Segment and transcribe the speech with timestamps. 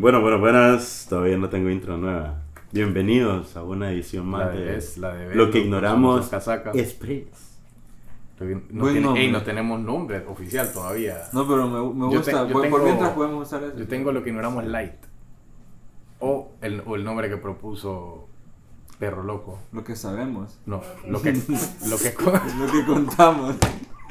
[0.00, 1.06] Bueno, bueno, buenas.
[1.10, 2.42] Todavía no tengo intro nueva.
[2.72, 6.28] Bienvenidos a una edición más La de de Bes, la de Bes, Lo que ignoramos
[6.28, 6.74] casacas.
[6.74, 7.58] Express.
[8.40, 9.22] No, Buen tiene- nombre.
[9.26, 11.24] ey, no tenemos nombre oficial todavía.
[11.34, 12.22] No, pero me, gusta.
[12.24, 13.76] te- yo por, por tengo- mientras podemos usar eso.
[13.76, 14.94] Yo tengo lo que ignoramos light.
[16.20, 18.26] O el, o el nombre que propuso
[18.98, 19.58] Perro Loco.
[19.72, 20.58] Lo que sabemos.
[20.64, 21.32] No, lo que,
[21.88, 22.14] lo que,
[22.58, 23.56] Lo que contamos.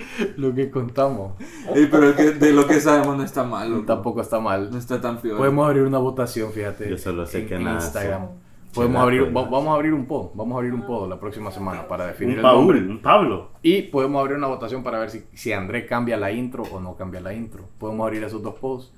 [0.37, 1.33] lo que contamos.
[1.75, 3.71] Ey, pero el que- de lo que sabemos no está mal.
[3.71, 3.85] loco.
[3.85, 4.75] Tampoco está No mal.
[4.75, 5.37] está tan peor.
[5.37, 6.89] Podemos abrir una votación, fíjate.
[6.89, 8.27] Yo solo sé en que nada Instagram.
[8.73, 11.19] Podemos abrir, y va- vamos a abrir un poll, vamos a abrir un poll la
[11.19, 12.79] próxima semana para definir Un el nombre.
[12.79, 13.49] Paul, un Pablo.
[13.63, 16.95] Y podemos abrir una votación para ver si, si André cambia la intro o no
[16.95, 17.63] cambia la intro.
[17.79, 18.91] Podemos abrir esos dos polls.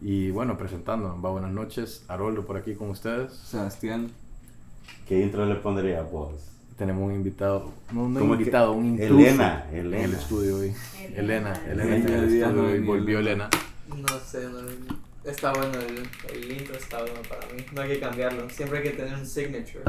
[0.00, 1.22] Y bueno, presentándonos.
[1.22, 2.04] Va, buenas noches.
[2.08, 3.34] Haroldo por aquí con ustedes.
[3.34, 4.10] Sebastián.
[5.06, 6.32] ¿Qué intro le pondría vos?
[6.78, 7.72] Tenemos un invitado.
[7.92, 9.14] No, no ¿Cómo es que- invitado, un intruso.
[9.14, 10.74] Elena, En el estudio hoy.
[11.14, 12.78] Elena, Elena está en Elena el estudio hoy.
[12.80, 13.50] Volvió Elena.
[13.88, 17.64] No sé, no- está bueno el, el intro, está bueno para mí.
[17.74, 19.82] No hay que cambiarlo, siempre hay que tener un signature.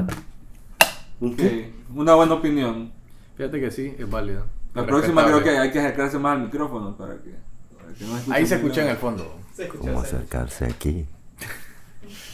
[1.19, 1.71] ¿Un Ok, qué?
[1.93, 2.91] Una buena opinión.
[3.37, 4.45] Fíjate que sí, es válido.
[4.73, 7.33] La próxima creo que hay que acercarse más al micrófono para que.
[7.77, 9.35] para que no Ahí se escucha en el fondo.
[9.55, 11.05] Se escucha ¿Cómo acercarse aquí?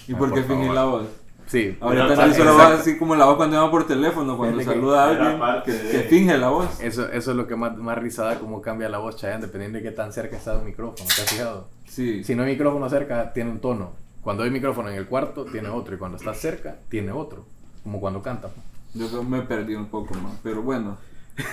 [0.07, 1.07] ¿Y Ah, por qué por fingir la voz?
[1.47, 1.77] Sí.
[1.79, 2.25] Ahorita Exacto.
[2.27, 4.79] no hizo la voz así como la voz cuando llama por teléfono, cuando Fíjate que
[4.81, 6.79] saluda a alguien, que, de- que finge la voz.
[6.81, 9.83] Eso, eso es lo que más, más risada, cómo cambia la voz Chayanne, dependiendo de
[9.83, 11.07] qué tan cerca está del micrófono.
[11.15, 11.67] ¿Te has fijado?
[11.85, 12.23] Sí.
[12.23, 13.91] Si no hay micrófono cerca, tiene un tono.
[14.21, 15.93] Cuando hay micrófono en el cuarto, tiene otro.
[15.95, 17.45] Y cuando está cerca, tiene otro.
[17.83, 18.49] Como cuando canta.
[18.95, 20.97] Yo creo que me perdí un poco más, pero bueno.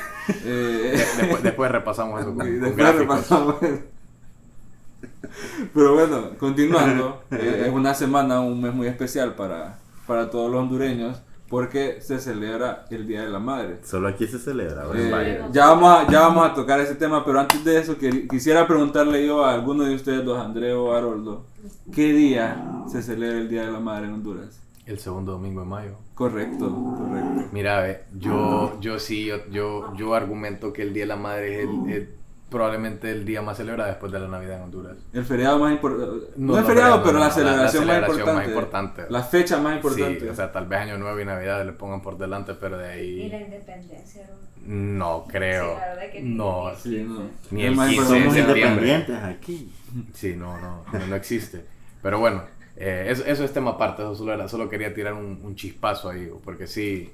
[0.45, 3.83] Eh, después, después repasamos eso con, después repasamos eso.
[5.75, 9.79] Pero bueno, continuando, eh, es una semana, un mes muy especial para,
[10.13, 13.79] para todos los hondureños porque se celebra el Día de la Madre.
[13.83, 17.41] Solo aquí se celebra, Eh, ya, vamos a, ya vamos a tocar ese tema, pero
[17.41, 21.45] antes de eso quer- quisiera preguntarle yo a alguno de ustedes dos, André o Haroldo,
[21.95, 24.61] ¿qué día se celebra el Día de la Madre en Honduras?
[24.87, 25.93] El segundo domingo de mayo.
[26.15, 27.49] Correcto, correcto.
[27.53, 31.63] Mira, ve, yo, yo sí, yo, yo, yo argumento que el Día de la Madre
[31.63, 32.09] es el, es
[32.53, 34.97] probablemente el día más celebrado después de la Navidad en Honduras.
[35.13, 37.93] El feriado más importante, no, No, es no, feriado, no, pero no, la, celebración la
[37.95, 39.03] más, celebración importante, más importante.
[39.09, 40.21] La fecha más importante.
[40.21, 43.05] Sí, o sea, tal vez Año Nuevo y Navidad le pongan por delante, pero de
[43.05, 44.23] Y la ahí independencia.
[44.65, 45.25] ¿no?
[45.29, 45.75] creo.
[45.75, 47.21] Sí, la verdad que ni- no, ni- Sí, no.
[47.51, 48.15] Ni Es el más 15 importante.
[48.15, 48.89] de Somos septiembre.
[48.93, 49.73] independientes aquí.
[50.15, 51.65] Sí, no, no, no, no existe.
[52.01, 52.45] Pero bueno,
[52.77, 56.09] eh, eso, eso es tema aparte, eso solo, era, solo quería tirar un, un chispazo
[56.11, 57.13] ahí, porque sí,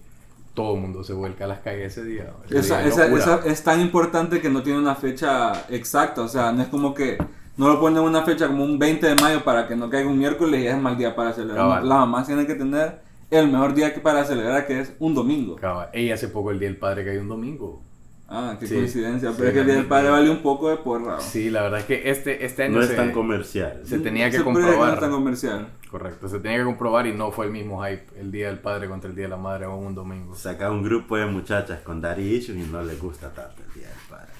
[0.59, 2.33] todo el mundo se vuelca a las calles ese día.
[2.47, 6.29] ese Esa, día esa- esa es tan importante que no tiene una fecha exacta, o
[6.29, 7.17] sea, no es como que
[7.57, 10.19] no lo ponen una fecha como un 20 de mayo para que no caiga un
[10.19, 11.59] miércoles y es mal día para celebrar.
[11.65, 11.89] Cabal.
[11.89, 15.57] Las mamás tienen que tener el mejor día para celebrar que es un domingo.
[15.57, 15.89] Cabal.
[15.93, 17.83] Ey, hace poco el Día del Padre cayó un domingo.
[18.31, 18.75] Ah, qué Sí.
[18.75, 21.19] coincidencia, Sí, pero es que el día del padre vale un poco de porra.
[21.19, 23.81] Sí, la verdad es que este, este año No se, es tan comercial.
[23.84, 25.00] se tenía que Se puede decir que no es comprobar.
[25.00, 25.69] tan comercial.
[25.91, 28.87] Correcto, se tenía que comprobar y no fue el mismo hype el Día del Padre
[28.88, 30.34] contra el Día de la Madre o un domingo.
[30.34, 33.88] Saca un grupo de muchachas con daddy issues y no les gusta tanto el día
[33.88, 34.33] del padre.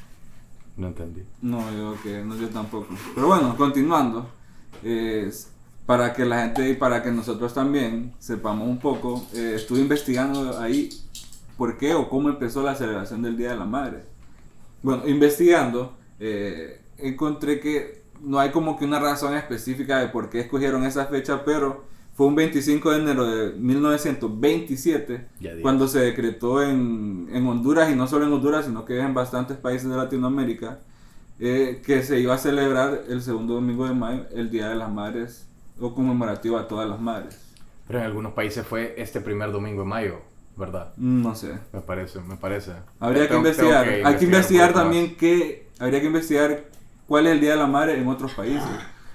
[0.77, 1.23] No entendí.
[1.41, 2.89] No, yo que no, yo tampoco.
[3.15, 4.29] Pero bueno, continuando.
[4.83, 5.51] es
[5.87, 10.61] para que la gente y para que nosotros también sepamos un poco, eh, estuve investigando
[10.61, 10.91] ahí
[11.59, 14.05] por qué o cómo empezó la celebración del Día de la Madre.
[14.83, 20.41] Bueno, investigando, eh, encontré que no hay como que una razón específica de por qué
[20.41, 25.63] escogieron esa fecha, pero fue un 25 de enero de 1927 Ya digas.
[25.63, 29.57] cuando se decretó en, en Honduras, y no solo en Honduras, sino que en bastantes
[29.57, 30.79] países de Latinoamérica,
[31.41, 34.91] eh, que se iba a celebrar el segundo domingo de mayo el Día de las
[34.91, 35.49] Madres
[35.81, 37.41] o conmemorativo a todas las madres.
[37.87, 40.21] Pero en algunos países fue este primer domingo de mayo,
[40.59, 40.93] ¿verdad?
[40.97, 41.53] No sé.
[41.73, 42.73] Me parece, me parece.
[43.01, 43.89] Habría que Tengo- tengo investigar.
[44.07, 46.65] Hay que investigar también qué, habría que investigar
[47.07, 48.69] cuál es el Día de la Madre en otros países.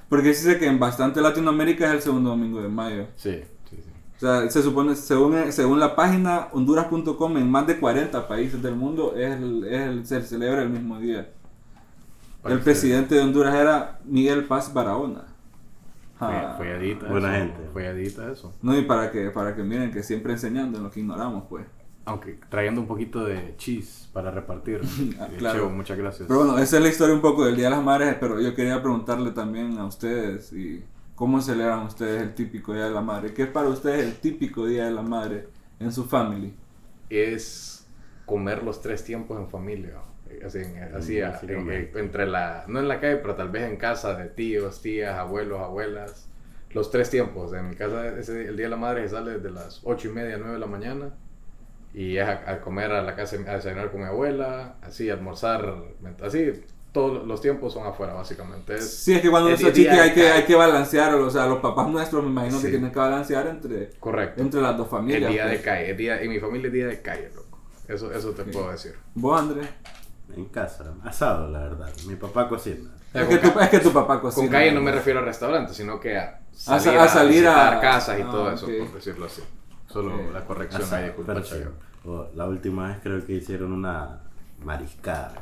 [0.10, 3.08] Porque sí sé que en bastante Latinoamérica es el segundo domingo de mayo.
[3.16, 3.90] Sí, sí, sí.
[4.18, 8.76] O sea, se supone, según, según la página honduras.com, en más de 40 países del
[8.76, 11.30] mundo es el- es el- se celebra el mismo día.
[12.46, 15.24] El presidente de Honduras era Miguel Paz Barahona.
[16.18, 17.70] Fue, Ah, fue adita Buena eso, gente.
[17.74, 18.54] Fue adita eso.
[18.62, 21.66] No, y para que, para que miren que siempre enseñando en lo que ignoramos, pues.
[22.06, 24.82] Aunque trayendo un poquito de cheese para repartir.
[25.20, 25.60] Ah, claro.
[25.60, 26.28] Chevo, muchas gracias.
[26.28, 28.54] Pero bueno, esa es la historia un poco del Día de las Madres, pero yo
[28.54, 30.84] quería preguntarle también a ustedes y
[31.16, 33.34] cómo celebran ustedes el típico Día de la Madre.
[33.34, 35.48] ¿Qué es para ustedes el típico Día de la Madre
[35.80, 36.54] en su family?
[37.10, 37.86] es
[38.26, 39.96] comer los tres tiempos en familia.
[40.46, 41.92] Así, así en- básicamente.
[42.00, 45.18] en- entre la, no en la calle, pero tal vez en casa de tíos, tías,
[45.18, 46.30] abuelos, abuelas.
[46.72, 47.54] Los tres tiempos.
[47.54, 50.12] En mi casa, ese, el Día de la Madre se sale desde las ocho y
[50.12, 51.14] media, 9 de la mañana.
[51.94, 55.76] Y es a, a comer a la casa, a desayunar con mi abuela, así, almorzar,
[56.24, 58.74] así, todos los tiempos son afuera, básicamente.
[58.76, 61.46] Es, Sí, es que cuando el chiqui de hay que, hay que balancear, o sea,
[61.46, 62.64] los papás nuestros me imagino Sí.
[62.66, 64.42] que tienen que balancear entre, correcto.
[64.42, 65.32] entre las dos El familias.
[65.32, 65.66] día de pues.
[65.66, 67.60] calle, el día, en mi familia es día de calle, loco.
[67.88, 68.96] Eso, eso te puedo decir.
[69.14, 69.68] Vos, Andrés.
[70.36, 71.90] En casa, asado, la verdad.
[72.08, 72.90] Mi papá cocina.
[73.14, 74.46] Es Con que, tu, es que tu papá cocina.
[74.48, 77.48] Con calle no me refiero a restaurantes, sino que a sa- salir a a, salir
[77.48, 79.42] a- casas y ah, todo eso, por decirlo así.
[79.88, 80.34] Solo Ok.
[80.34, 81.72] la corrección ahí, Asado, disculpa, perfecto.
[82.04, 82.12] Chayo.
[82.12, 84.20] O la última vez creo que hicieron una
[84.64, 85.34] mariscada.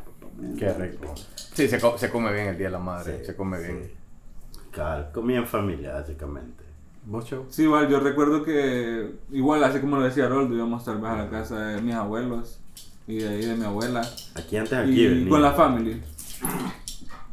[0.57, 1.13] Qué rico.
[1.35, 3.83] Sí, se, co- se come bien el Día de la Madre, Sí, se come bien.
[3.85, 4.59] sí.
[4.71, 6.63] Cabal, comía en familia, básicamente.
[7.05, 7.45] ¿Vos, Chau?
[7.49, 11.15] Sí, igual, yo recuerdo que, igual, así como lo decía Roldo, íbamos tal vez a
[11.17, 12.59] la casa de mis abuelos
[13.07, 14.01] y de ahí de mi abuela.
[14.35, 15.29] Aquí antes aquí Y venía.
[15.29, 16.01] con la family.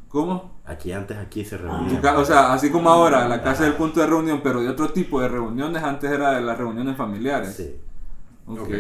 [0.09, 0.59] ¿Cómo?
[0.65, 2.05] Aquí antes aquí se reunían.
[2.17, 5.21] O sea, así como ahora, la casa del punto de reunión, pero de otro tipo
[5.21, 7.55] de reuniones, antes era de las reuniones familiares.
[7.57, 7.75] Sí,
[8.47, 8.61] Ok.
[8.61, 8.71] Ok.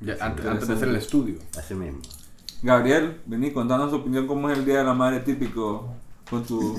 [0.00, 1.38] Ya, antes, antes de hacer el estudio.
[1.58, 2.00] así mismo.
[2.62, 5.88] Gabriel, vení, contanos tu opinión, cómo es el Día de la Madre típico
[6.28, 6.76] con tu,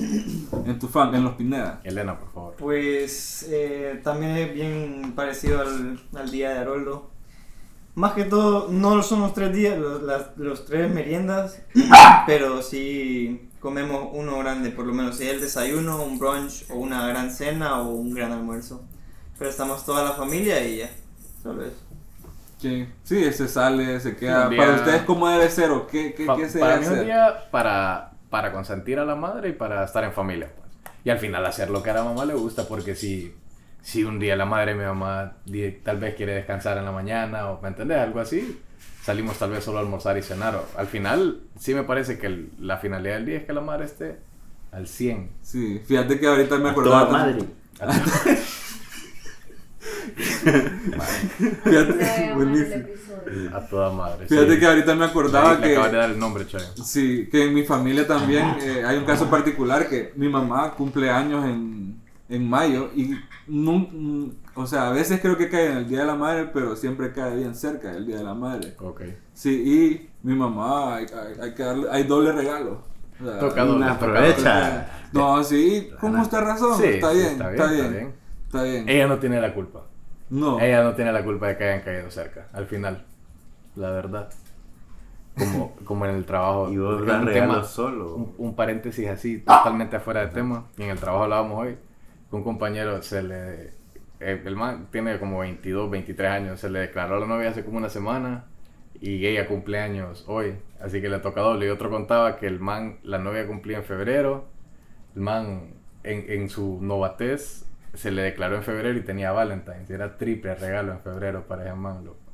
[0.66, 1.80] en tu fam, en los Pineda.
[1.84, 2.54] Elena, por favor.
[2.58, 7.10] Pues eh, también es bien parecido al, al día de Haroldo.
[7.96, 11.60] Más que todo, no son los tres días, los, las- los tres meriendas,
[12.26, 16.74] pero sí comemos uno grande, por lo menos, si es el desayuno, un brunch, o
[16.76, 18.84] una gran cena, o un gran almuerzo.
[19.38, 20.90] Pero estamos toda la familia y ya,
[21.42, 21.76] solo eso.
[22.58, 24.48] Sí, sí, se sale, se queda.
[24.48, 26.98] Día- Para ustedes, ¿cómo debe ser o qué, qué, Pa- qué se para debe mí
[27.00, 30.50] un día para, para consentir a la madre y para estar en familia.
[30.54, 30.66] Pues.
[31.04, 33.34] Y al final hacer lo que a la mamá le gusta, porque si,
[33.86, 35.34] si un día la madre de mi mamá
[35.84, 37.98] tal vez quiere descansar en la mañana o, ¿me entendés?
[37.98, 38.60] Algo así,
[39.00, 40.56] salimos tal vez solo a almorzar y cenar.
[40.56, 43.60] o- al final, sí me parece que el- la finalidad del día es que la
[43.60, 44.16] madre esté
[44.72, 45.30] al 100.
[45.40, 47.06] Sí, fíjate que ahorita me A acordaba.
[47.06, 47.48] toda también-
[47.78, 48.38] madre.
[51.64, 52.84] Fíjate, a llamar el buenísimo.
[53.54, 54.26] A toda madre.
[54.26, 54.58] Fíjate sí.
[54.60, 55.72] que ahorita me acordaba Le- le que.
[55.74, 56.64] acabas de dar el nombre, Chayo.
[56.84, 61.10] Sí, que en mi familia también eh, hay un caso particular que mi mamá cumple
[61.10, 63.12] años en, en mayo y
[63.48, 66.50] nun- mm, o sea, a veces creo que cae en el Día de la Madre,
[66.52, 68.74] pero siempre cae bien cerca del Día de la Madre.
[68.80, 69.02] Ok.
[69.32, 72.82] Sí, y mi mamá, hay, hay- hay que darle, hay doble regalo.
[73.20, 74.88] O sea, Toca doble, aprovecha.
[75.12, 78.14] No, sí, con justa razón, Sí, está, bien, está está bien, está bien.
[78.46, 78.88] está bien.
[78.88, 79.82] Ella no tiene la culpa.
[80.28, 83.04] No, Ella no tiene la culpa de que hayan caído cerca, al final.
[83.76, 84.28] La verdad.
[85.38, 86.70] Como, como en el trabajo.
[86.72, 88.14] Y vos un tema- solo.
[88.14, 90.64] Un, un paréntesis así, totalmente afuera de tema.
[90.76, 91.76] Y en el trabajo hablábamos hoy.
[92.36, 93.66] Un compañero se le.
[94.20, 96.60] eh, El man tiene como 22, 23 años.
[96.60, 98.46] Se le declaró a la novia hace como una semana.
[99.00, 100.56] Y ella cumple años hoy.
[100.80, 101.66] Así que le toca doble.
[101.66, 104.48] Y otro contaba que el man, la novia cumplía en febrero.
[105.14, 105.74] El man,
[106.04, 109.90] en, en su novatez, se le declaró en febrero y tenía Valentine's.
[109.90, 112.25] Era triple regalo en febrero para ese man, loco.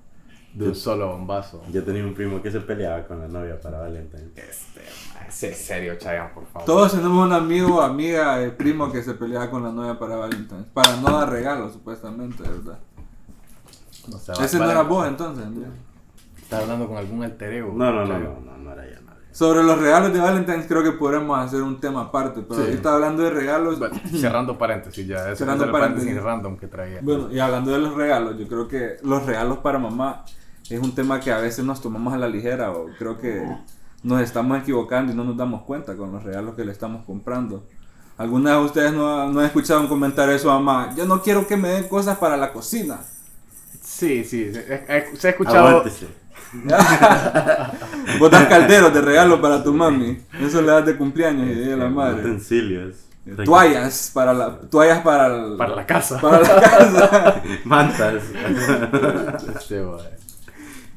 [0.55, 1.63] De un solo bombazo.
[1.73, 4.31] Yo tenía un primo que se peleaba con la novia para Valentine.
[4.37, 4.83] Este,
[5.31, 6.67] sé serio, Chayanne, por favor.
[6.67, 10.67] todos tenemos un amigo, amiga, eh, primo que se peleaba con la novia para Valentine's,
[10.75, 12.79] para no dar regalos, supuestamente, ¿verdad?
[14.09, 15.71] No se va- Ese no era vos entonces, Andrea.
[16.41, 17.73] Estás hablando con algún alter ego.
[17.75, 19.23] No, no, no, no, no, no era ya nadie.
[19.31, 22.69] Sobre los regalos de Valentine's creo que podremos hacer un tema aparte, pero Sí.
[22.69, 25.29] ahorita hablando de regalos, Bueno, cerrando paréntesis ya.
[25.29, 26.09] Ese Cerrando es el paréntesis.
[26.09, 26.99] paréntesis random que traía.
[27.01, 30.25] bueno, y hablando de los regalos, yo creo que los regalos para mamá
[30.71, 33.43] es un tema que a veces nos tomamos a la ligera o creo que
[34.03, 37.65] nos estamos equivocando y no nos damos cuenta con los regalos que le estamos comprando.
[38.19, 40.95] ¿Alguna de ustedes no, no han escuchado un comentario de su mamá?
[40.97, 43.01] Yo no quiero que me den cosas para la cocina.
[43.83, 44.53] Sí, sí.
[44.53, 45.67] Se, ha escuchado.
[45.69, 46.07] Aguántese.
[48.19, 50.19] Vos das calderos de regalo para tu mami.
[50.41, 52.21] Eso le das de cumpleaños y de la madre.
[52.21, 52.97] Utensilios.
[53.45, 56.21] Toallas para la toallas para el- Para la casa.
[56.21, 57.43] para la casa.
[57.65, 58.23] Mantas.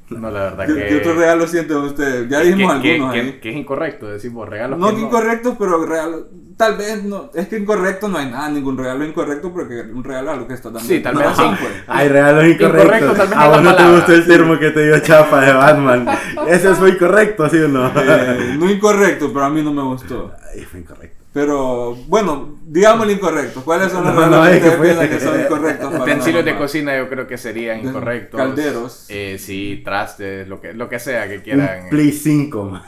[0.07, 0.85] No, la verdad ¿Qué, que.
[0.87, 2.29] qué otro regalo sienten ustedes?
[2.29, 3.39] Ya dijimos que, algunos que- ahí.
[3.41, 4.77] que- es incorrecto, decimos regalos.
[4.77, 6.21] no que que incorrectos, pero regalos.
[6.57, 7.31] Tal vez no.
[7.33, 10.53] Es que incorrecto no hay nada, ningún regalo incorrecto porque un regalo es lo que
[10.53, 10.87] está dando.
[10.87, 11.43] Sí, tal No, vez sí.
[11.59, 11.73] pues.
[11.87, 13.17] Hay regalos Incorrecto, incorrectos.
[13.17, 16.07] tal vez A vos no te gustó el termo que te dio Chapa de Batman.
[16.47, 17.87] Ese fue incorrecto, ¿sí o no?
[17.99, 20.31] Eh, no incorrecto, pero a mí no me gustó.
[20.53, 21.24] Ay, fue incorrecto.
[21.35, 23.61] Pero bueno, digamos incorrectos.
[23.65, 25.91] ¿Cuáles son los No, que es que que son incorrectos?
[25.91, 28.39] para Utensilios de cocina yo creo que serían incorrectos.
[28.39, 29.05] calderos.
[29.09, 31.89] Eh, sí, trastes, lo que, lo que sea que Un quieran.
[31.89, 32.83] Play 5, man.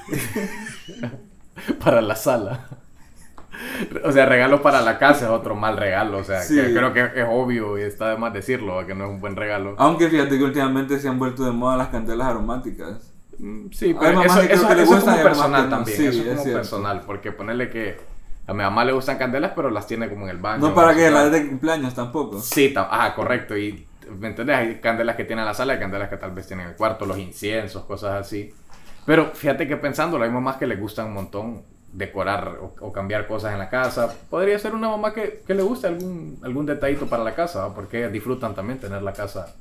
[1.84, 2.68] para la sala.
[4.06, 6.20] O sea, regalos para la casa es otro mal regalo.
[6.20, 6.56] O sea, Sí.
[6.56, 9.36] que creo que es obvio y está de más decirlo, que no es un buen
[9.36, 9.76] regalo.
[9.78, 13.12] Aunque fíjate que últimamente se han vuelto de moda las candelas aromáticas.
[13.40, 15.98] Mm, Sí, pero eso, que eso, que eso es como personal también.
[15.98, 16.60] Sí, eso es es como cierto.
[16.62, 17.02] personal.
[17.06, 18.16] Porque ponerle que
[18.48, 20.70] a mi mamá le gustan candelas, pero las tiene como en el baño.
[20.70, 22.40] No para que las de cumpleaños tampoco.
[22.40, 23.58] Sí, ta- ajá, correcto.
[23.58, 23.86] Y,
[24.18, 24.56] ¿me entendés?
[24.56, 26.78] Hay candelas que tienen en la sala y candelas que tal vez tienen en el
[26.78, 28.54] cuarto, los inciensos, cosas así.
[29.06, 33.28] Pero fíjate que pensándolo, hay mamás que les gustan un montón decorar o, o cambiar
[33.28, 34.14] cosas en la casa.
[34.30, 38.10] Podría ser una mamá que, que le guste algún, algún detallito para la casa, porque
[38.10, 39.56] disfrutan también tener la casa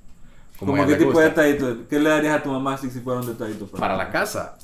[0.58, 1.88] como ¿Cómo qué tipo de detallito?
[1.88, 3.66] ¿Qué le darías a tu mamá si, si fuera un detallito?
[3.66, 4.56] Para la casa.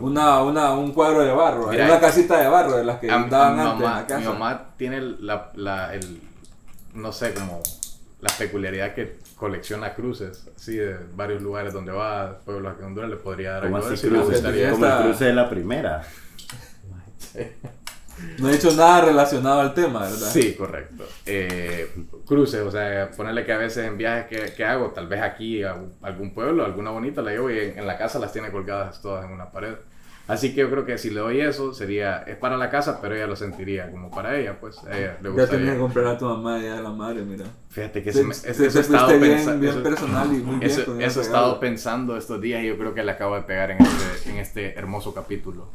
[0.00, 3.14] Una, una, un cuadro de barro, Mira, una casita de barro de las que A-
[3.22, 4.20] a daban mi antes en mamá, la casa.
[4.20, 6.20] Mi mamá tiene la, la- el,
[6.94, 7.60] no sé, como
[8.20, 13.16] la peculiaridad que colecciona cruces, así de varios lugares donde va, pueblos de Honduras, le
[13.16, 14.40] podría dar Como algo así y le cruces?
[14.72, 16.02] Como el cruce de la primera.
[18.38, 20.30] No he dicho nada relacionado al tema, ¿verdad?
[20.30, 21.04] Sí, correcto.
[21.26, 21.92] Eh,
[22.26, 25.62] cruces, o sea, ponerle que a veces en viajes que, que hago, tal vez aquí
[25.62, 29.00] a algún pueblo, alguna bonita, la llevo y en, en la casa las tiene colgadas
[29.02, 29.74] todas en una pared.
[30.26, 33.14] Así que yo creo que si le doy eso, sería, es para la casa, pero
[33.14, 35.48] ella lo sentiría como para ella, pues a ella le Ya gustaría.
[35.58, 37.44] tenía que comprar a tu mamá y a la madre, mira.
[37.68, 41.18] Fíjate que te he estado bien- pensa- bien eso- personal y muy bien eso, ese
[41.20, 44.30] he estado pensando estos días y yo creo que le acabo de pegar en este,
[44.30, 45.68] en este hermoso capítulo.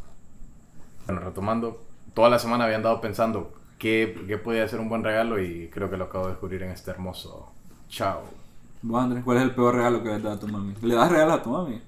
[1.05, 5.41] Bueno, retomando, toda la semana había andado pensando qué, qué podía ser un buen regalo
[5.41, 7.51] y creo que lo acabo de descubrir en este hermoso
[7.87, 8.23] chao.
[8.81, 10.73] Vos, Andrés, ¿cuál es el peor regalo que le has dado a tu mami?
[10.81, 11.81] ¿Le das regalos a tu mami?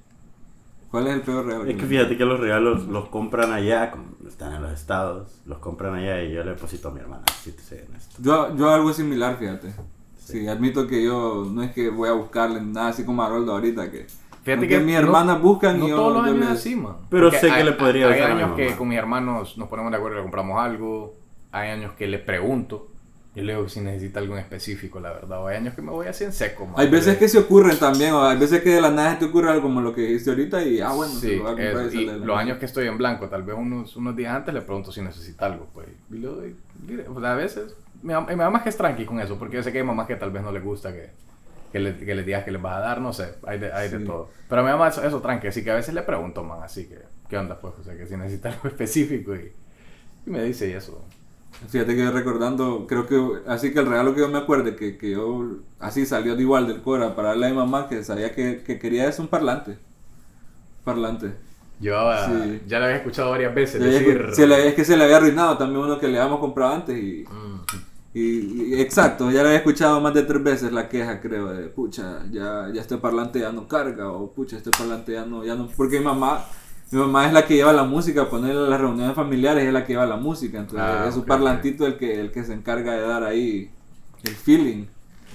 [0.89, 1.65] ¿Cuál es el peor regalo?
[1.65, 3.93] Es que fíjate que los regalos los compran allá,
[4.27, 7.53] están en los estados, los compran allá y yo le deposito a mi hermana, si
[7.53, 8.21] te soy honesto.
[8.21, 9.71] Yo, yo algo similar, fíjate.
[9.71, 10.39] Sí.
[10.39, 13.89] Sí, admito que yo no es que voy a buscarle nada así como Haroldo ahorita
[13.89, 14.07] que...
[14.43, 16.59] Fíjate que mis no- hermanas buscan No y yo, todos los yo años es les-
[16.59, 16.95] así, man.
[17.09, 19.67] Pero Porque sé que hay- le podría Hay mi años que con mis hermanos nos
[19.69, 21.15] ponemos de acuerdo y le compramos algo.
[21.51, 22.87] Hay años que le pregunto.
[23.33, 25.41] Yo le digo si necesita algo en específico, la verdad.
[25.43, 26.75] O hay años que me voy así en seco, man.
[26.77, 29.49] Hay veces que se ocurren también, o hay veces que de la nada te ocurre
[29.51, 31.85] algo como lo que dijiste ahorita y, ah, bueno, se Sí, lo voy a comprar
[31.87, 31.95] eso.
[32.01, 34.91] y los años que estoy en blanco, tal vez unos, unos días antes le pregunto
[34.91, 35.87] si necesita algo, pues.
[36.09, 36.55] Y le doy,
[37.15, 39.63] o sea, a veces, mi, mi mamá es que es tranqui con eso, porque yo
[39.63, 41.11] sé que hay mamás que tal vez no les gusta que,
[41.71, 43.89] que, le, que les digas que les vas a dar, no sé, hay de, hay
[43.89, 44.05] de Sí.
[44.05, 44.29] todo.
[44.49, 46.87] Pero a mi mamá eso, eso tranqui, así que a veces le pregunto, man, así
[46.87, 46.99] que,
[47.29, 47.73] ¿qué onda, pues?
[47.79, 49.51] O sea, que si necesita algo específico y,
[50.25, 51.03] y me dice y eso.
[51.69, 55.11] Fíjate que recordando, creo que así que el regalo que yo me acuerdo que, que
[55.11, 58.63] yo así salió de igual del Cora para darle a mi mamá que sabía que,
[58.65, 59.77] que quería es un parlante.
[60.83, 61.33] Parlante.
[61.79, 61.93] Yo
[62.27, 62.61] Sí.
[62.67, 64.25] ya lo había escuchado varias veces Se le- decir...
[64.33, 66.95] se le- es que se le había arruinado también uno que le habíamos comprado antes
[66.97, 67.61] y, Mm.
[68.13, 71.67] Y- y- exacto, ya le había escuchado más de tres veces la queja creo de
[71.69, 75.55] pucha, ya, ya este parlante ya no carga o pucha, este parlante ya no, ya
[75.55, 76.45] no, porque mi mamá,
[76.91, 79.93] mi mamá es la que lleva la música, ponerle las reuniones familiares es la que
[79.93, 83.01] lleva la música, entonces Ah, es ok, parlantito el que, el que se encarga de
[83.01, 83.69] dar ahí
[84.23, 84.85] el feeling.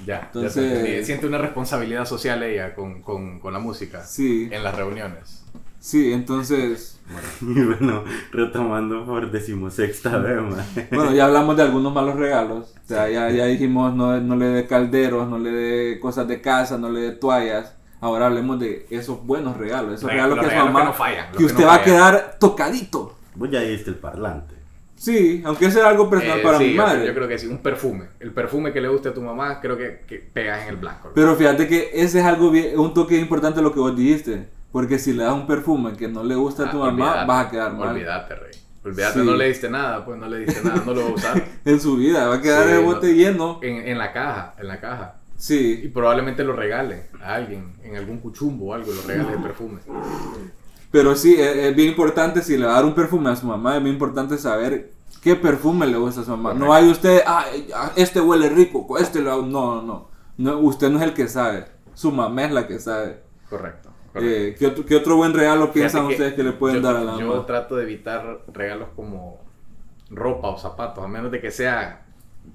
[0.04, 4.62] Ya, Entonces- ya siente una responsabilidad social ella con, con, con la música Sí, en
[4.62, 5.42] las reuniones.
[5.80, 6.95] sí, entonces,
[7.40, 10.64] Y bueno, retomando por decimosexta vez, man.
[10.90, 14.46] bueno, ya hablamos de algunos malos regalos, o sea, ya, ya dijimos no, no le
[14.46, 17.74] dé calderos, no le dé cosas de casa, no le dé toallas.
[18.00, 20.90] Ahora hablemos de esos buenos regalos, esos Regalos- regalos los que su mamá, que no
[20.90, 23.14] los que que usted no va a quedar tocadito.
[23.34, 24.54] Vos ya diste el parlante.
[24.96, 27.06] Sí, aunque sea algo personal Eh, para sí, mi madre.
[27.06, 28.06] Yo, creo que sí, un perfume.
[28.18, 31.10] El perfume que le guste a tu mamá, creo que, que pegas en el blanco.
[31.14, 34.48] Pero fíjate que ese es algo bien, un toque importante lo que vos dijiste.
[34.76, 37.26] Porque si le das un perfume que no le gusta a tu Ah, mamá, olvídate,
[37.28, 37.88] vas a quedar mal.
[37.88, 38.50] Olvídate, rey.
[38.84, 39.24] Olvídate, Sí.
[39.26, 41.44] no le diste nada, pues no le diste nada, no lo va a usar.
[41.64, 43.58] En su vida, va a quedar Sí, el no- bote lleno.
[43.62, 45.14] En, en la caja, en la caja.
[45.34, 49.38] Y Sí, probablemente lo regale a alguien, en algún cuchumbo o algo, lo regale de
[49.38, 49.80] perfume.
[50.90, 53.46] pero sí, es, es bien importante si le va a dar un perfume a su
[53.46, 54.90] mamá, es bien importante saber
[55.22, 56.52] qué perfume le gusta a su mamá.
[56.52, 57.46] No hay usted, ah,
[57.96, 59.40] este huele rico, este lo...
[59.40, 60.58] No, no, no.
[60.58, 61.64] Usted no es el que sabe,
[61.94, 63.20] su mamá es la que sabe.
[63.48, 63.85] Correcto.
[64.20, 67.04] Eh, ¿qué, otro, qué otro buen regalo piensan ustedes que le pueden yo, dar a
[67.04, 67.46] la Yo mamá?
[67.46, 69.40] trato de evitar regalos como
[70.10, 72.06] ropa o zapatos, a menos de que sea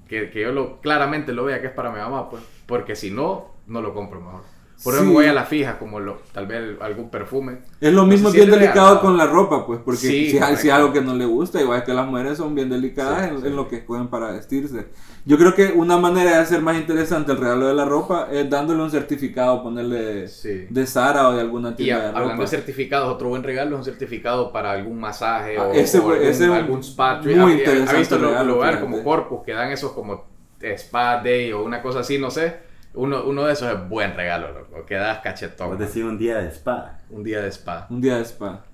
[0.08, 3.10] que, que yo lo claramente lo vea que es para mi mamá, pues, porque si
[3.10, 4.42] no, no lo compro mejor.
[4.82, 5.08] Por eso Sí.
[5.08, 7.58] me voy a la fija, como lo, tal vez algún perfume.
[7.80, 10.56] Es lo No mismo se bien delicado con la ropa, pues, porque Sí, si, hay,
[10.56, 13.36] si hay algo que no le gusta, igual que las mujeres son bien delicadas Sí,
[13.40, 14.86] en, en lo que escogen para vestirse.
[15.24, 18.50] Yo creo que una manera de hacer más interesante el regalo de la ropa es
[18.50, 22.42] dándole un certificado, ponerle de Sara o de alguna Y tienda a- de hablando ropa.
[22.42, 26.10] de certificados, otro buen regalo es un certificado para algún masaje Ah, o, ese o
[26.10, 27.20] algún, ese es algún spa.
[27.22, 28.92] muy Ha- interesante ¿Ha visto regalo, lugares fíjate.
[28.92, 30.24] como Corpus que dan esos como
[30.60, 32.71] spa day o una cosa así, no sé?
[32.94, 34.84] Uno, uno de esos es buen regalo, loco.
[34.84, 35.70] Quedas cachetón.
[35.70, 36.98] Vos decís un día de spa.
[37.10, 37.86] Un día de spa.
[37.88, 38.64] Un día de spa.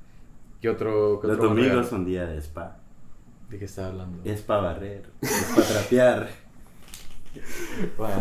[0.61, 2.79] ¿Qué otro, qué Los otro domingos son día de spa.
[3.49, 4.29] ¿De qué estás hablando?
[4.29, 6.29] Es para barrer, es para trapear.
[7.97, 8.17] Bueno,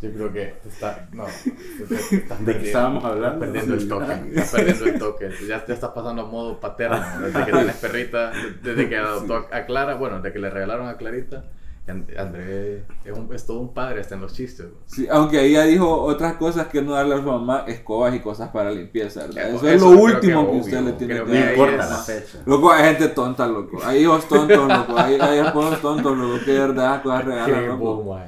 [0.00, 1.08] yo creo que está.
[1.12, 1.26] No.
[1.26, 3.44] estás ¿De qué estábamos hablando?
[3.44, 4.30] Estás perdiendo el toque.
[4.30, 5.30] Estás perdiendo el toque.
[5.46, 7.02] Ya, ya estás pasando a modo paterno.
[7.20, 8.32] Desde que tienes perrita,
[8.62, 11.44] desde que adoptó a Clara, bueno, desde que le regalaron a Clarita,
[11.86, 14.66] And- Andrés es, un- es todo un padre hasta en los chistes.
[14.86, 18.20] Sí, aunque ahí ya dijo otras cosas que no darle a su mamá, escobas y
[18.20, 19.50] cosas para limpieza, ¿verdad?
[19.50, 21.50] Eso, es lo último que, que usted obvio, le tiene que No que dar.
[21.50, 22.38] importa es- la fecha.
[22.46, 23.80] Loco, hay gente tonta, loco.
[23.84, 24.96] Hay hijos tontos, loco.
[24.98, 26.42] Hay, hay esposos tontos, loco.
[26.44, 28.18] Que de verdad cosas regalan, loco.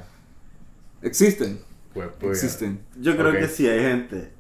[1.03, 1.59] Existen,
[1.95, 2.81] Pues, pues, existen.
[3.01, 4.33] Yo creo que sí hay gente.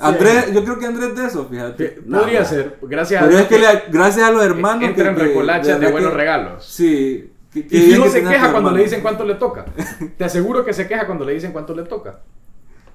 [0.00, 1.88] Andrés, yo creo que Andrés es de eso, fíjate.
[2.08, 2.46] Podría No.
[2.46, 5.28] ser, gracias Pero a es que le- gracias a los hermanos entra en que- que-
[5.28, 6.64] recolacha de buenos que- regalos.
[6.66, 7.32] Sí.
[7.54, 8.82] Y fijo que se queja cuando le hermano.
[8.84, 9.64] dicen cuánto le toca.
[10.16, 12.20] Te aseguro que se queja cuando le dicen cuánto le toca.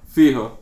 [0.08, 0.58] Fijo.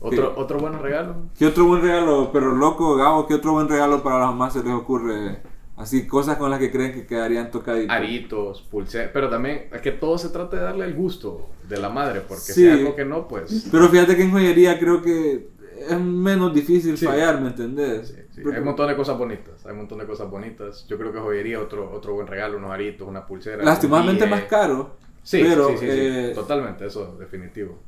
[0.00, 1.16] Otro, otro buen regalo.
[1.38, 2.30] ¿Qué otro buen regalo?
[2.32, 5.38] Pero loco, Gabo, ¿qué otro buen regalo para las mamás se les ocurre?
[5.76, 7.90] Así, cosas con las que creen que quedarían tocaditos.
[7.96, 11.88] Aritos, pulseras, pero también es que todo se trata de darle el gusto de la
[11.88, 12.52] madre, porque Sí.
[12.52, 13.66] si algo que no, pues...
[13.72, 15.48] Pero fíjate que en joyería creo que
[15.88, 17.06] es menos difícil Sí.
[17.06, 18.08] fallar, ¿me entendés?
[18.08, 20.86] Sí, sí, Porque Hay un montón de cosas bonitas, hay un montón de cosas bonitas.
[20.88, 23.62] Yo creo que joyería, otro, otro buen regalo, unos aritos, una pulsera.
[23.64, 24.96] Lastimosamente más caro.
[25.22, 27.78] Sí, pero, sí, sí, sí, eh, totalmente, eso, definitivo.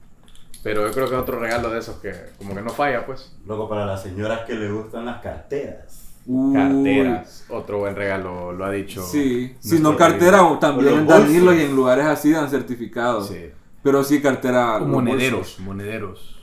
[0.62, 3.32] Pero yo creo que es otro regalo de esos que como que no falla, pues.
[3.46, 6.02] Luego para las señoras que le gustan las carteras.
[6.26, 9.02] uy, Carteras, otro buen regalo, lo ha dicho.
[9.02, 13.28] Sí, si no cartera, también en Danilo y en lugares así dan certificados.
[13.28, 13.50] Sí.
[13.82, 14.78] Pero sí cartera.
[14.80, 15.60] Monederos, bolsos.
[15.60, 16.35] monederos.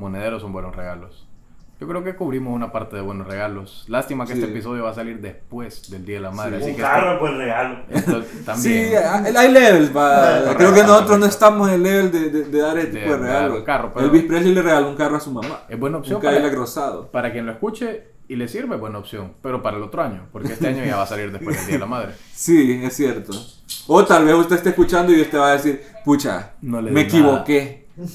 [0.00, 1.26] Monederos son buenos regalos.
[1.78, 3.84] Yo creo que cubrimos una parte de buenos regalos.
[3.88, 4.38] Lástima que Sí.
[4.40, 6.56] este episodio va a salir después del Día de la Madre.
[6.56, 6.62] Sí.
[6.62, 7.78] Así Un que carro, pues regalo.
[7.88, 9.36] esto, esto Sí, también.
[9.36, 9.90] hay levels.
[9.90, 13.00] Correcto, Creo que nosotros no estamos en el level de, de- de dar este De
[13.06, 15.60] tipo de un carro, pero- Elvis Presley le regaló un carro a su mamá.
[15.70, 17.10] Es buena Un opción Cadillac para, rosado.
[17.10, 19.32] para quien lo escuche y le sirve, buena opción.
[19.42, 21.74] Pero para el otro año, porque este año ya va a salir después del Día
[21.76, 22.12] de la Madre.
[22.34, 23.32] Sí, es cierto.
[23.86, 27.04] O tal vez usted esté escuchando y usted va a decir, pucha, No le me
[27.04, 27.38] di nada".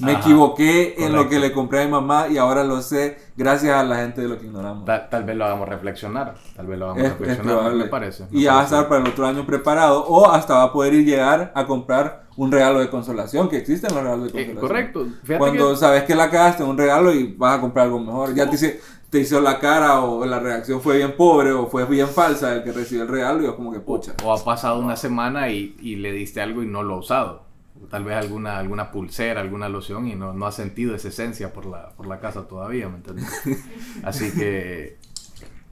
[0.02, 1.30] Me Ajá, equivoqué en lo correcto.
[1.30, 4.28] que le compré a mi mamá y ahora lo sé gracias a la gente de
[4.28, 4.86] lo que ignoramos.
[4.86, 6.36] Tal, tal vez lo hagamos reflexionar.
[6.56, 8.24] Tal vez lo hagamos Es, es reflexionar, me parece.
[8.32, 10.74] me y ya va a estar para el otro año preparado o hasta va a
[10.74, 14.46] poder ir llegar a comprar un regalo de consolación, que existen los regalos de Eh,
[14.48, 14.60] consolación.
[14.68, 15.06] correcto.
[15.24, 18.00] Fíjate Cuando que- sabes que la cagaste en un regalo y vas a comprar algo
[18.00, 18.34] mejor.
[18.36, 21.86] Ya te, hice- te hizo la cara o la reacción fue bien pobre o fue
[21.86, 24.14] bien falsa el que recibió el regalo y es como que pucha.
[24.26, 27.45] O ha pasado una semana y, y le diste algo y no lo ha usado.
[27.90, 31.66] Tal vez alguna, alguna pulsera, alguna loción y no, no ha sentido esa esencia por
[31.66, 33.28] la, por la casa todavía, ¿me entiendes?
[34.04, 34.98] Así que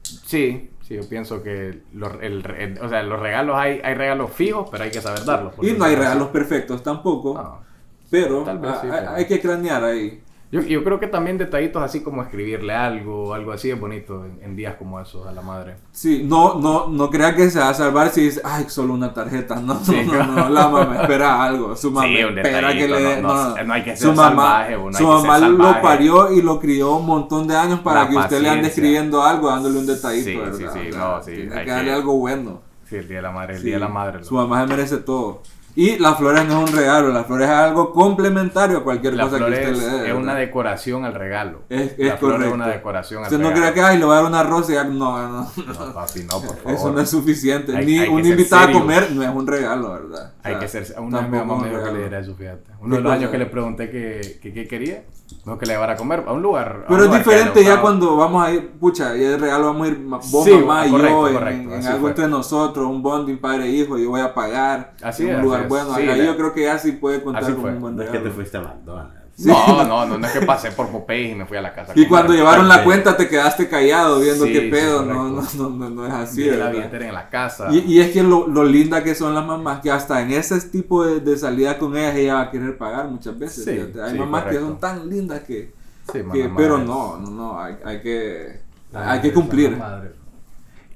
[0.02, 4.32] sí, sí, yo pienso que los, el- el- o sea, los regalos hay, hay regalos
[4.32, 5.54] fijos, pero hay que saber darlos.
[5.62, 7.62] Y no hay regalos perfectos tampoco, No.
[8.10, 10.23] pero, vez sí, pero- hay que cranear ahí.
[10.54, 14.40] Yo, yo creo que también detallitos así como escribirle algo algo así es bonito en,
[14.44, 15.78] en días como esos a la madre.
[15.92, 19.12] Sí, no, no, no crea que se va a salvar si dice, ay, solo una
[19.16, 19.56] tarjeta.
[19.56, 19.96] No, no, Sí.
[20.06, 21.76] no, no, la mamá espera algo.
[21.76, 23.22] Su mamá Sí, espera que le dé.
[23.22, 26.32] no- No, no- no hay que su ser mamá, salvaje, hay su mamá lo parió
[26.32, 28.68] y lo crió un montón de años para La que usted le ande paciencia.
[28.70, 30.54] escribiendo algo, dándole un detallito, Sí, ¿verdad?
[30.54, 32.62] sí, sí, O sea, no, sí, tiene hay que darle que- algo bueno.
[32.88, 34.24] Sí, el día de la madre, el Sí, día de la madre.
[34.24, 35.42] Su mamá se merece todo.
[35.76, 39.24] Y las flores no es un regalo, las flores es algo complementario a cualquier La
[39.24, 39.90] cosa que usted es, le dé.
[39.96, 40.16] es ¿verdad?
[40.18, 41.64] una decoración al regalo.
[41.68, 42.48] Es, es la flor correcto.
[42.50, 43.62] es una decoración al Usted no regalo.
[43.62, 45.52] crea que, ay, le voy a dar una rosa y ya, no, no, no.
[45.66, 46.72] No, papi, no, por favor.
[46.78, 47.76] Eso no es suficiente.
[47.76, 50.34] Hay- Ni hay que un invitado a comer no es un regalo, ¿verdad?
[50.44, 50.86] O Hay que ser.
[51.00, 52.72] Una vez mi tampoco mamá me dijo que le diera eso, fíjate.
[52.80, 55.04] Uno ¿Qué de los años que le pregunté que, que, qué quería,
[55.44, 56.84] dijo que le llevara a comer a un lugar.
[56.86, 59.40] a Pero un es lugar que diferente ya cuando vamos a ir, pucha, y el
[59.40, 62.02] regalo vamos a ir vos, Sí, mamá y correcto, yo, en- correcto, en, así algo
[62.02, 62.10] fue.
[62.10, 65.44] entre nosotros, un bonding padre e hijo, yo voy a pagar Así en un es,
[65.44, 65.70] lugar es.
[65.70, 65.96] bueno.
[65.96, 67.72] Sí, Ahí la- yo creo que ya sí puede contar Así como fue.
[67.74, 68.36] un buen No es que te regalo.
[68.36, 69.23] fuiste a McDonald's.
[69.40, 71.94] No, no, no, no es que pasé por Popeye y me fui a la casa.
[71.96, 72.84] Y cuando llevaron la Sí.
[72.84, 75.58] cuenta te quedaste callado viendo Sí, qué sí, pedo, no, no, correcto.
[75.58, 76.46] no, no, no es así.
[76.52, 77.68] La en la casa.
[77.72, 80.60] Y, y es que lo, lo linda que son las mamás, que hasta en ese
[80.70, 83.64] tipo de, de salida con ellas ella va a querer pagar muchas veces.
[83.66, 84.00] Sí.
[84.00, 84.68] Hay sí, mamás que correcto.
[84.68, 85.74] son tan lindas que...
[86.12, 88.60] Sí, que- pero no, no, no, hay, hay que...
[88.94, 89.76] Hay que cumplir.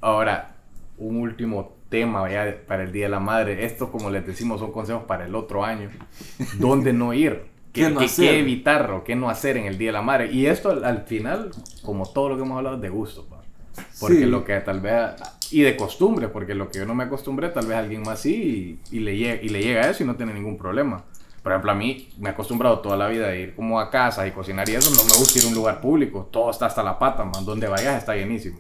[0.02, 0.52] Ahora,
[1.00, 3.66] un último tema ya para el Día de la Madre.
[3.66, 5.90] Esto, como les decimos, son consejos para el otro año.
[6.60, 7.42] ¿Dónde no ir?
[7.78, 10.02] ¿Qué, ¿Qué no qué- qué evitar o qué no hacer en el Día de la
[10.02, 10.32] Madre?
[10.32, 11.52] Y esto al, al final,
[11.84, 13.26] como todo lo que hemos hablado, es de gusto.
[13.26, 13.38] pa.
[14.00, 14.26] Porque Sí.
[14.26, 15.12] lo que tal vez...
[15.52, 18.80] Y de costumbre, porque lo que yo no me acostumbré, tal vez alguien más sí
[18.92, 21.04] y, y le, llega, y le llega eso y no tiene ningún problema.
[21.42, 24.28] Por ejemplo, a mí me he acostumbrado toda la vida a ir como a casa
[24.28, 24.90] y cocinar y eso.
[24.90, 26.28] No me gusta ir a un lugar público.
[26.32, 27.46] Todo está hasta la pata, man.
[27.46, 28.60] Donde vayas está llenísimo.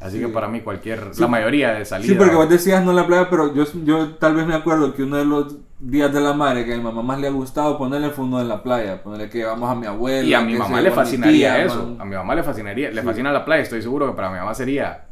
[0.00, 0.24] Así Sí.
[0.24, 1.08] que para mí cualquier...
[1.12, 1.20] Sí.
[1.20, 2.12] La mayoría de salidas...
[2.12, 5.02] Sí, porque vos decías no la playa, pero yo, yo tal vez me acuerdo que
[5.02, 7.76] uno de los días de la madre que a mi mamá más le ha gustado
[7.78, 10.22] ponerle fue uno en la playa, ponerle que vamos a mi abuela.
[10.28, 11.84] Y a mi mamá le fascinaría tía, eso.
[11.84, 11.96] man.
[12.00, 12.90] A mi mamá le fascinaría.
[12.90, 13.06] Le Sí.
[13.06, 13.62] fascina la playa.
[13.64, 15.06] Estoy seguro que para mi mamá sería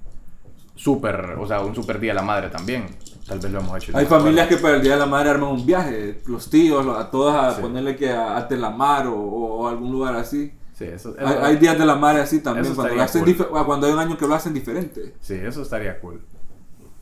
[0.75, 1.37] súper...
[1.39, 2.87] O sea, un súper día de la madre también.
[3.27, 3.97] Tal vez lo hemos hecho.
[3.97, 7.11] Hay familias que para el día de la madre arman un viaje, los tíos, a
[7.11, 10.53] todos a ponerle que a, a Telamar o, o algún lugar así.
[10.77, 13.65] Sí, eso, Hay, hay días de la madre así también, Eso cuando, lo hacen cool.
[13.65, 15.15] cuando hay un año que lo hacen diferente.
[15.21, 16.21] Sí, eso estaría cool.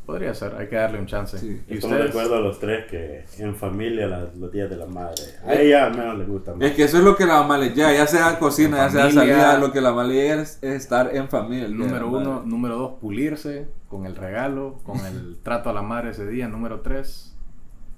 [0.07, 1.39] Podría ser, hay que darle un chance.
[1.39, 1.63] Sí.
[1.67, 4.85] ¿Y Estamos de acuerdo a los tres que en familia las- los días de la
[4.87, 5.23] madre.
[5.47, 6.61] A ella al menos le gusta más.
[6.63, 9.11] Es que eso es lo que la mamá le llega, ya sea cocina, ya sea
[9.11, 11.69] salida, lo que la mamá le es, es estar en familia.
[11.69, 12.47] Número uno, madre.
[12.47, 16.47] número dos, pulirse con el regalo, con el trato a la madre ese día.
[16.49, 17.35] Número tres,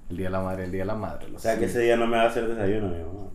[0.09, 1.27] el día de la madre, el día de la madre.
[1.35, 3.27] O sea que ese día no me va a hacer desayuno, mi mamá.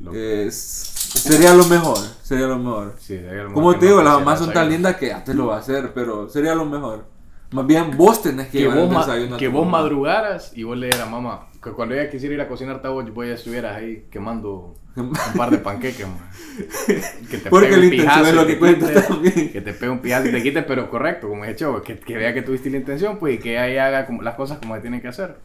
[0.00, 2.94] Lo- Es- sería lo mejor, sería lo mejor.
[2.98, 5.46] sí, sería lo Como te digo, las mamás son tan lindas que ya te lo
[5.48, 7.04] va a hacer, pero sería lo mejor.
[7.52, 9.64] Más bien vos tenés que, Que llevar vos, el ma- desayuno a que tu vos
[9.66, 9.78] mamá.
[9.82, 13.26] madrugaras y vos le dijeras, mamá, que cuando ella quisiera ir a cocinar, vos vos
[13.26, 16.18] ya estuvieras ahí quemando un par de panqueques, man.
[17.30, 19.02] Que te Porque pegue la un intención pijazo es y lo te que cuenta quite-
[19.02, 19.52] también.
[19.52, 22.16] Que te pegue un pijazo y te quite, pero correcto, como he hecho, que, que
[22.16, 24.80] vea que tuviste la intención, pues, y que ella haga como- las cosas como se
[24.80, 25.36] tienen que hacer.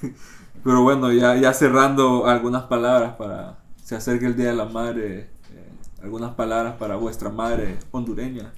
[0.64, 3.58] Pero bueno, ya, ya cerrando algunas palabras para.
[3.92, 5.18] Se acerca el Día de la Madre.
[5.18, 5.28] eh,
[6.02, 8.50] algunas palabras para vuestra madre hondureña.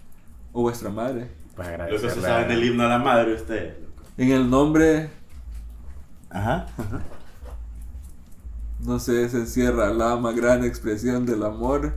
[0.53, 1.29] O vuestra madre.
[1.57, 3.75] Pues Lo que se sabe del himno a la madre usted.
[4.16, 5.11] En el nombre,
[6.31, 6.66] Ajá.
[6.79, 7.03] ajá.
[8.79, 11.94] no sé, se encierra la más grande expresión del amor.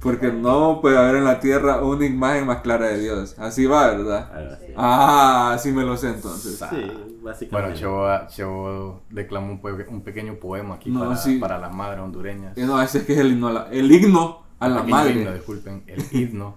[0.00, 3.34] Porque no puede haber en la tierra una imagen más clara de Dios.
[3.38, 4.30] Así va, ¿verdad?
[4.76, 6.58] Ah, así me lo sé entonces.
[6.58, 7.78] Sí, Bueno, básicamente.
[7.80, 11.36] Chevo, Chevo declamó un, pequeño poema aquí No, para, sí.
[11.38, 12.56] para las madres hondureñas.
[12.56, 14.96] Y no, ese es que es el himno a la, el himno a la Pequeño
[14.96, 15.12] madre.
[15.12, 16.56] himno, disculpen, el himno.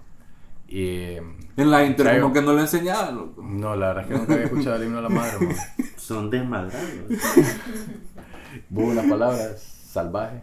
[0.66, 1.22] Y, eh,
[1.56, 2.22] En la inter Chayo.
[2.22, 3.42] como que no lo enseñaban, loco.
[3.42, 5.38] no, la verdad es que nunca había escuchado el himno a la madre.
[5.46, 5.56] man.
[5.96, 6.80] Son desmadrados.
[8.70, 10.42] Hubo una palabra salvaje.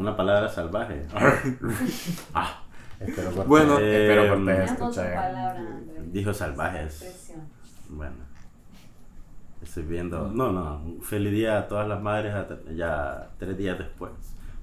[0.00, 1.02] Una palabra salvaje.
[2.34, 2.62] Ah,
[2.98, 3.46] espero cortés.
[3.46, 3.78] Bueno.
[3.78, 5.14] espero Eh, Chayo.
[5.14, 6.12] palabra, Andrés.
[6.12, 7.34] Dijo salvajes.
[7.90, 8.14] Bueno.
[9.62, 10.28] Estoy viendo.
[10.28, 10.80] No, no.
[11.02, 12.34] Feliz día a todas las madres
[12.74, 14.10] ya tres días después.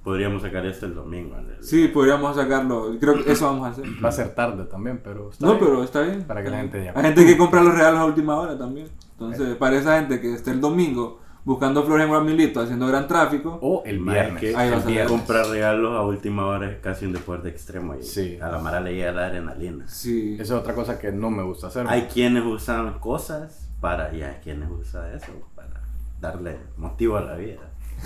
[0.04, 1.36] Podríamos sacar esto el domingo.
[1.60, 2.98] Sí, podríamos sacarlo.
[3.00, 3.86] Creo que eso vamos a hacer.
[4.04, 5.66] Va a ser tarde también, pero está No, bien.
[5.66, 6.24] pero está bien.
[6.24, 8.88] Para que la gente ya- Hay gente que compra los regalos a última hora también.
[9.12, 13.58] Entonces, para esa gente que esté el domingo buscando flores en Guamilito, haciendo gran tráfico.
[13.62, 14.42] O el viernes.
[14.42, 17.96] que Ahí el vas a comprar regalos a última hora es casi un deporte extremo.
[17.96, 18.38] Y Sí.
[18.42, 19.88] A la Mara le llega la adrenalina.
[19.88, 20.34] Sí.
[20.34, 21.86] Esa es otra cosa que no me gusta hacer.
[21.88, 24.14] Hay quienes usan cosas para.
[24.14, 25.82] Y hay quienes usan eso para
[26.20, 27.62] darle motivo a la vida.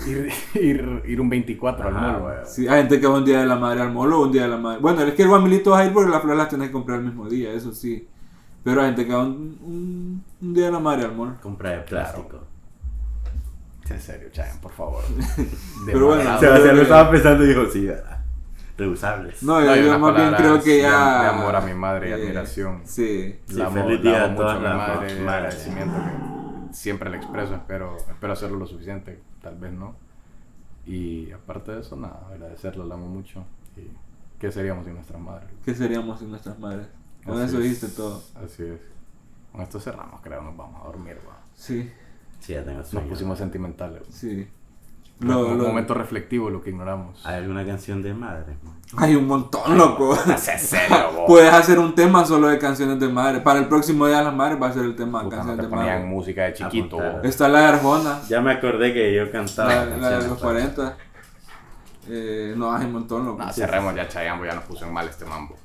[0.06, 2.34] Ir, ir, ir un 24 al Ajá, mall, güey.
[2.46, 4.48] Sí, hay gente que va un día de la madre al molo, un día de
[4.50, 4.78] la madre.
[4.80, 7.00] Bueno, es que el Guamilito vas a ir porque las flores las tienes que comprar
[7.00, 8.06] el mismo día, eso sí.
[8.62, 11.40] Pero hay gente que va un, un, un día de la madre al mall.
[11.42, 12.51] Compra de plástico.
[13.92, 15.02] En serio, Chayan, por favor.
[15.86, 18.18] Pero bueno, Sebastián lo estaba pensando y dijo, sí, ¿verdad?
[18.76, 19.42] Reusables.
[19.42, 21.22] No, No, yo, más bien creo que ya.
[21.22, 22.82] de amor a mi madre y eh, admiración.
[22.84, 23.38] Sí.
[23.46, 25.28] Sí, La amo, feliz la día amo a mucho a todas mi las madre, madres.
[25.28, 25.94] agradecimiento
[26.68, 29.94] que siempre le expreso, espero, espero hacerlo lo suficiente, tal vez no.
[30.86, 33.44] Y aparte de eso, nada, agradecerle, la amo mucho.
[33.76, 33.88] Y
[34.40, 35.48] ¿Qué seríamos sin nuestras madres?
[35.64, 36.86] ¿Qué seríamos sin nuestras madres?
[37.24, 37.62] Con Así eso es.
[37.64, 38.22] dijiste todo.
[38.44, 38.80] Así es.
[39.52, 41.36] Con esto cerramos, creo, nos vamos a dormir, va.
[41.54, 41.88] Sí,
[42.42, 43.08] Sí, ya tengo Nos sueño.
[43.08, 44.02] pusimos sentimentales.
[44.10, 44.46] sí.
[45.20, 47.24] Lo, un lo- momento reflectivo, lo que ignoramos.
[47.24, 48.56] ¿Hay alguna canción de madre?
[48.96, 50.16] Hay un montón, loco.
[50.36, 51.24] Sé serio, vos.
[51.28, 53.40] Puedes hacer un tema solo de canciones de madre.
[53.40, 55.42] Para el próximo Día de las Madres va a ser el tema de Puta, no
[55.42, 56.08] canciones te de ponían madre.
[56.10, 56.98] música de chiquito.
[57.22, 59.72] Está la de Arjona, Ya me acordé que yo cantaba.
[59.72, 60.96] la, la de los para- 40.
[62.08, 63.44] Eh, no, hay un montón, loco.
[63.44, 65.56] No, cerremos ya, Chayambo, ya nos puso en mal este mambo.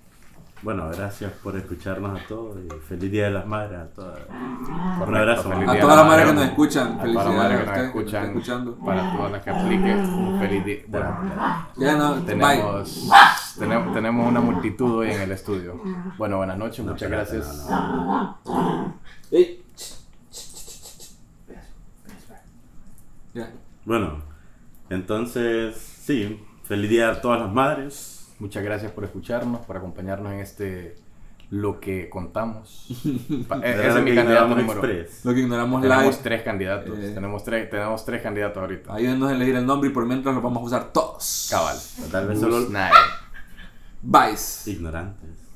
[0.67, 4.19] Bueno, gracias por escucharnos a todos y feliz día de las madres a todas.
[4.29, 5.49] Un Correcto, abrazo.
[5.49, 7.59] feliz A día todas de las madres que nos escuchan, A todas las felicidades madres
[7.61, 8.75] que nos escuchan, escuchando.
[8.75, 10.79] para todas las que aplique, un feliz día.
[10.89, 11.17] Bueno,
[11.77, 13.09] Ya no, tenemos,
[13.57, 15.81] tenemos, tenemos una multitud hoy en el estudio.
[16.17, 17.69] Bueno, buenas noches, No, muchas espérate, gracias.
[17.69, 18.37] no.
[23.85, 24.21] Bueno,
[24.89, 28.16] entonces, sí, feliz día a todas las madres.
[28.39, 30.95] Muchas gracias por escucharnos, por acompañarnos en este
[31.49, 32.87] lo que contamos.
[33.05, 34.71] E- Era Ese es lo mi candidato número.
[34.85, 35.25] Express.
[35.25, 36.17] Lo que ignoramos Tenemos live.
[36.21, 36.99] tres candidatos.
[36.99, 37.11] Eh.
[37.13, 38.93] Tenemos tres, tenemos tres candidatos ahorita.
[38.93, 41.47] Ayúdenos a elegir el nombre y por mientras los vamos a usar todos.
[41.49, 41.77] Cabal.
[42.11, 42.67] Tal vez solo.
[44.03, 44.35] Bye.
[44.65, 45.46] ignorantes.